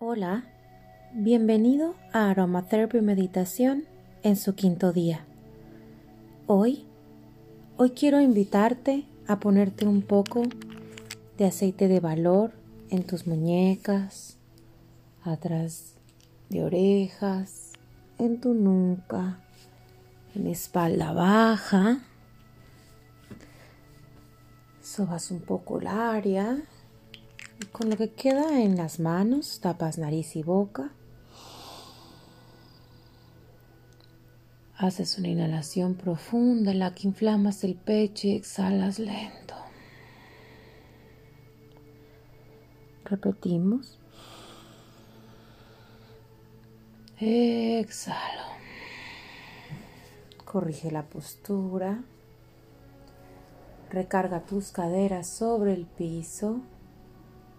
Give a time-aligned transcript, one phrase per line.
[0.00, 0.44] Hola,
[1.12, 3.82] bienvenido a Aromatherapy Meditación
[4.22, 5.24] en su quinto día.
[6.46, 6.86] Hoy,
[7.76, 10.44] hoy quiero invitarte a ponerte un poco
[11.36, 12.52] de aceite de valor
[12.90, 14.38] en tus muñecas,
[15.24, 15.94] atrás
[16.48, 17.72] de orejas,
[18.18, 19.40] en tu nuca,
[20.36, 22.02] en espalda baja.
[24.80, 26.56] Sobas un poco el área
[27.72, 30.92] con lo que queda en las manos tapas nariz y boca.
[34.76, 39.54] Haces una inhalación profunda en la que inflamas el pecho y exhalas lento.
[43.04, 43.98] Repetimos.
[47.18, 48.44] Exhalo.
[50.44, 52.04] Corrige la postura.
[53.90, 56.60] Recarga tus caderas sobre el piso.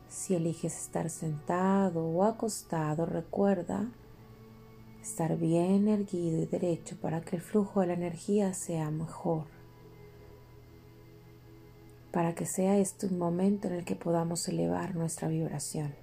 [0.10, 3.92] Si eliges estar sentado o acostado, recuerda
[5.02, 9.46] estar bien erguido y derecho para que el flujo de la energía sea mejor.
[12.12, 15.94] Para que sea este un momento en el que podamos elevar nuestra vibración.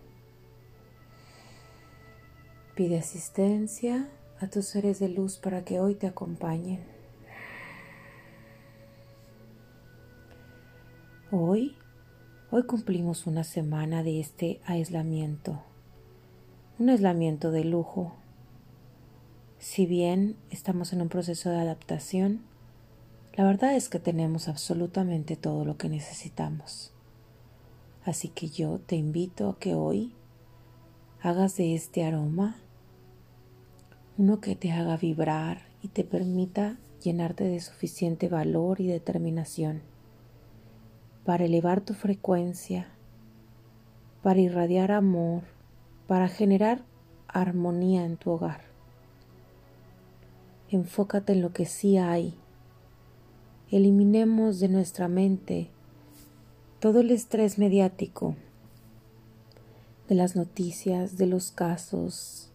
[2.76, 4.08] Pide asistencia
[4.40, 6.84] a tus seres de luz para que hoy te acompañen.
[11.32, 11.76] Hoy
[12.56, 15.62] Hoy cumplimos una semana de este aislamiento,
[16.78, 18.14] un aislamiento de lujo.
[19.58, 22.40] Si bien estamos en un proceso de adaptación,
[23.34, 26.94] la verdad es que tenemos absolutamente todo lo que necesitamos.
[28.06, 30.14] Así que yo te invito a que hoy
[31.20, 32.56] hagas de este aroma
[34.16, 39.82] uno que te haga vibrar y te permita llenarte de suficiente valor y determinación
[41.26, 42.86] para elevar tu frecuencia,
[44.22, 45.42] para irradiar amor,
[46.06, 46.84] para generar
[47.26, 48.60] armonía en tu hogar.
[50.70, 52.38] Enfócate en lo que sí hay.
[53.72, 55.68] Eliminemos de nuestra mente
[56.78, 58.36] todo el estrés mediático
[60.08, 62.52] de las noticias, de los casos,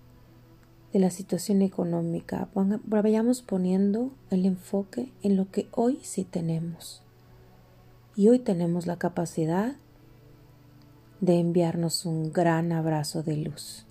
[0.94, 2.47] de la situación económica.
[2.85, 7.03] Vayamos poniendo el enfoque en lo que hoy sí tenemos
[8.16, 9.75] y hoy tenemos la capacidad
[11.22, 13.85] de enviarnos un gran abrazo de luz.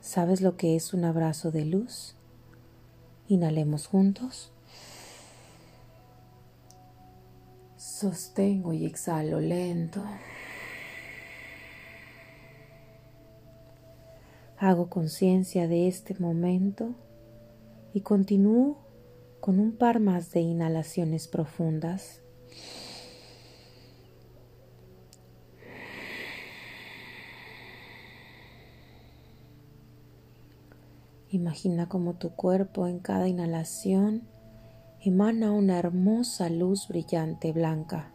[0.00, 2.16] ¿Sabes lo que es un abrazo de luz?
[3.28, 4.50] Inhalemos juntos.
[7.76, 10.02] Sostengo y exhalo lento.
[14.56, 16.94] Hago conciencia de este momento
[17.94, 18.78] y continúo
[19.40, 22.22] con un par más de inhalaciones profundas.
[31.30, 34.28] Imagina como tu cuerpo en cada inhalación
[35.00, 38.12] emana una hermosa luz brillante blanca.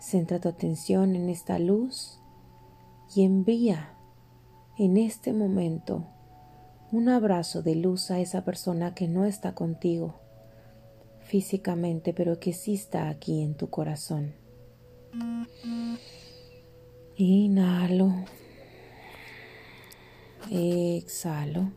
[0.00, 2.18] Centra tu atención en esta luz
[3.14, 3.94] y envía
[4.78, 6.06] en este momento
[6.92, 10.20] un abrazo de luz a esa persona que no está contigo
[11.26, 14.34] físicamente, pero que sí está aquí en tu corazón.
[17.16, 18.25] Inhalo.
[21.06, 21.70] Exhalo.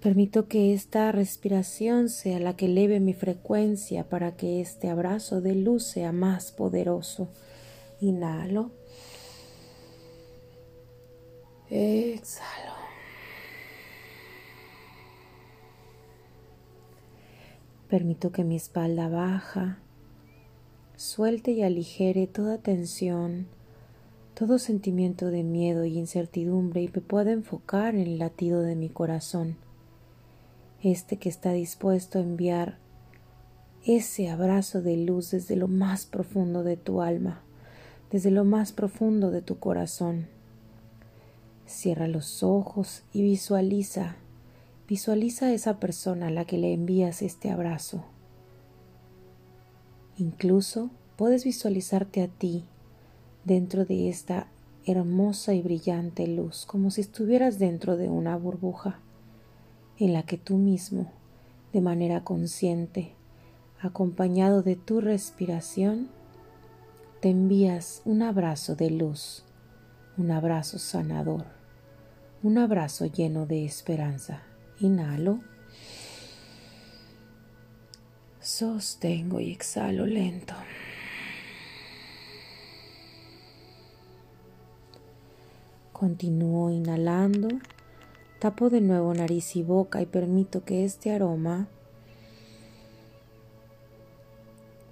[0.00, 5.56] Permito que esta respiración sea la que eleve mi frecuencia para que este abrazo de
[5.56, 7.32] luz sea más poderoso.
[8.00, 8.70] Inhalo.
[11.68, 12.74] Exhalo.
[17.88, 19.80] Permito que mi espalda baja
[20.94, 23.48] suelte y aligere toda tensión
[24.38, 28.88] todo sentimiento de miedo y incertidumbre y me pueda enfocar en el latido de mi
[28.88, 29.56] corazón,
[30.80, 32.78] este que está dispuesto a enviar
[33.84, 37.40] ese abrazo de luz desde lo más profundo de tu alma,
[38.12, 40.28] desde lo más profundo de tu corazón.
[41.66, 44.14] Cierra los ojos y visualiza,
[44.86, 48.04] visualiza a esa persona a la que le envías este abrazo.
[50.16, 52.66] Incluso puedes visualizarte a ti
[53.44, 54.48] dentro de esta
[54.86, 59.00] hermosa y brillante luz, como si estuvieras dentro de una burbuja
[59.98, 61.10] en la que tú mismo,
[61.72, 63.12] de manera consciente,
[63.80, 66.08] acompañado de tu respiración,
[67.20, 69.44] te envías un abrazo de luz,
[70.16, 71.44] un abrazo sanador,
[72.42, 74.42] un abrazo lleno de esperanza.
[74.80, 75.40] Inhalo.
[78.40, 80.54] Sostengo y exhalo lento.
[85.98, 87.48] Continúo inhalando.
[88.38, 91.66] Tapo de nuevo nariz y boca y permito que este aroma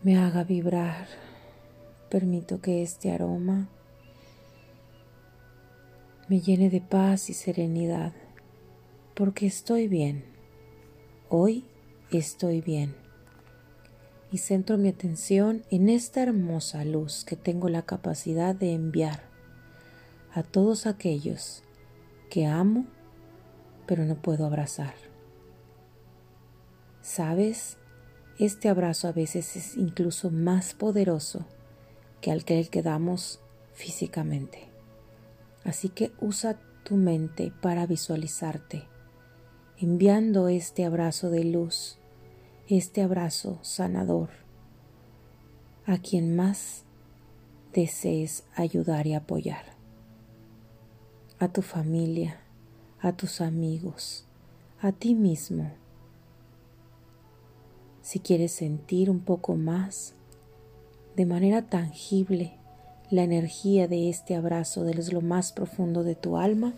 [0.03, 1.07] me haga vibrar.
[2.11, 3.69] Permito que este aroma
[6.27, 8.13] me llene de paz y serenidad,
[9.15, 10.25] porque estoy bien.
[11.29, 11.67] Hoy
[12.11, 12.97] estoy bien.
[14.33, 19.26] Y centro mi atención en esta hermosa luz que tengo la capacidad de enviar
[20.37, 21.63] a todos aquellos
[22.29, 22.85] que amo
[23.87, 24.95] pero no puedo abrazar.
[27.01, 27.79] ¿Sabes?
[28.39, 31.47] Este abrazo a veces es incluso más poderoso
[32.21, 33.41] que al que damos
[33.73, 34.69] físicamente.
[35.65, 38.85] Así que usa tu mente para visualizarte,
[39.79, 41.99] enviando este abrazo de luz,
[42.69, 44.29] este abrazo sanador,
[45.87, 46.85] a quien más
[47.73, 49.76] desees ayudar y apoyar
[51.39, 52.41] a tu familia,
[53.01, 54.25] a tus amigos,
[54.81, 55.71] a ti mismo.
[58.01, 60.15] Si quieres sentir un poco más,
[61.15, 62.55] de manera tangible,
[63.11, 66.75] la energía de este abrazo desde lo más profundo de tu alma,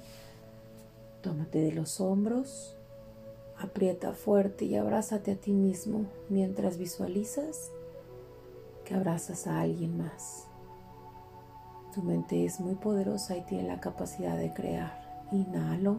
[1.22, 2.76] tómate de los hombros,
[3.58, 7.70] aprieta fuerte y abrázate a ti mismo mientras visualizas
[8.84, 10.47] que abrazas a alguien más.
[11.94, 15.00] Tu mente es muy poderosa y tiene la capacidad de crear.
[15.32, 15.98] Inhalo.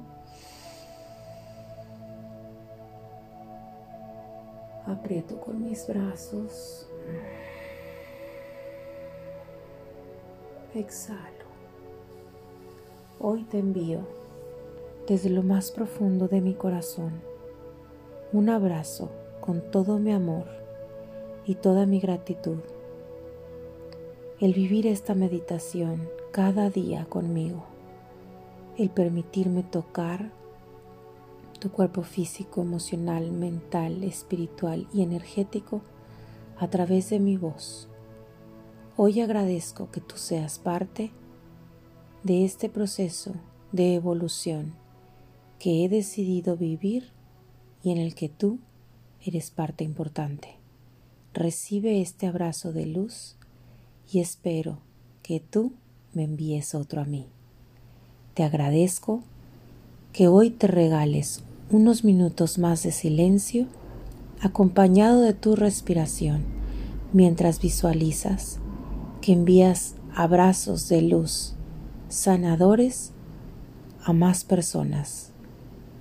[4.86, 6.88] Aprieto con mis brazos.
[10.74, 11.50] Exhalo.
[13.20, 14.00] Hoy te envío
[15.08, 17.30] desde lo más profundo de mi corazón
[18.32, 19.10] un abrazo
[19.42, 20.46] con todo mi amor
[21.46, 22.60] y toda mi gratitud
[24.40, 27.66] el vivir esta meditación cada día conmigo,
[28.78, 30.32] el permitirme tocar
[31.60, 35.82] tu cuerpo físico, emocional, mental, espiritual y energético
[36.58, 37.90] a través de mi voz.
[38.96, 41.12] Hoy agradezco que tú seas parte
[42.24, 43.34] de este proceso
[43.74, 44.74] de evolución
[45.60, 47.12] que he decidido vivir
[47.84, 48.60] y en el que tú
[49.22, 50.56] eres parte importante.
[51.34, 53.36] Recibe este abrazo de luz
[54.12, 54.80] y espero
[55.22, 55.74] que tú
[56.14, 57.28] me envíes otro a mí.
[58.34, 59.22] Te agradezco
[60.14, 63.68] que hoy te regales unos minutos más de silencio
[64.42, 66.44] acompañado de tu respiración
[67.14, 68.60] mientras visualizas
[69.22, 71.54] que envías abrazos de luz
[72.08, 73.12] sanadores
[74.04, 75.32] a más personas.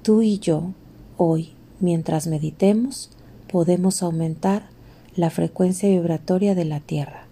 [0.03, 0.73] Tú y yo
[1.19, 3.11] hoy, mientras meditemos,
[3.51, 4.71] podemos aumentar
[5.15, 7.28] la frecuencia vibratoria de la Tierra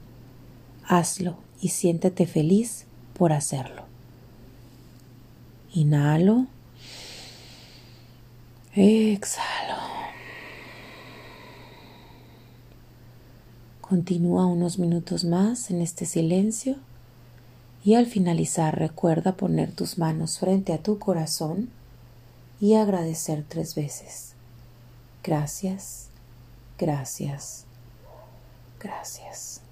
[0.86, 3.84] hazlo y siéntete feliz por hacerlo.
[5.72, 6.46] Inhalo.
[8.74, 9.76] Exhalo.
[13.80, 16.76] Continúa unos minutos más en este silencio
[17.84, 21.70] y al finalizar recuerda poner tus manos frente a tu corazón
[22.60, 24.32] y agradecer tres veces.
[25.22, 26.08] Gracias,
[26.78, 27.64] gracias,
[28.80, 29.65] gracias.